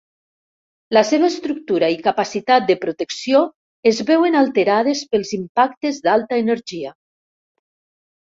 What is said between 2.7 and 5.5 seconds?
de protecció es veuen alterades pels